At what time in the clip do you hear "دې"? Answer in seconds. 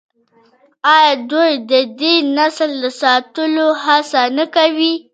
1.99-2.13